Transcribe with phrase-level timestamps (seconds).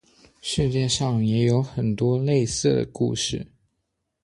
[0.41, 3.45] 世界上也有很多类似的故事。